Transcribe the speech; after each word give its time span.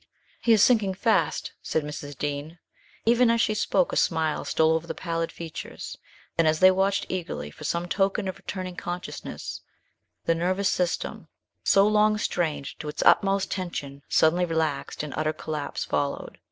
"He 0.41 0.51
is 0.51 0.63
sinking 0.63 0.95
fast," 0.95 1.51
said 1.61 1.83
Mrs. 1.83 2.17
Dean. 2.17 2.57
Even 3.05 3.29
as 3.29 3.39
she 3.39 3.53
spoke 3.53 3.93
a 3.93 3.95
smile 3.95 4.43
stole 4.43 4.71
over 4.73 4.87
the 4.87 4.95
pallid 4.95 5.31
features; 5.31 5.95
then, 6.37 6.47
as 6.47 6.59
they 6.59 6.71
watched 6.71 7.05
eagerly 7.07 7.51
for 7.51 7.65
some 7.65 7.87
token 7.87 8.27
of 8.27 8.39
returning 8.39 8.75
consciousness, 8.75 9.61
the 10.25 10.33
nervous 10.33 10.69
system, 10.69 11.27
so 11.63 11.87
long 11.87 12.17
strained 12.17 12.79
to 12.79 12.87
its 12.89 13.03
utmost 13.03 13.51
tension, 13.51 14.01
suddenly 14.09 14.43
relaxed 14.43 15.03
and 15.03 15.13
utter 15.15 15.33
collapse 15.33 15.85
followed. 15.85 16.39